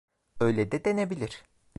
[0.39, 1.41] Öyle de denebilir.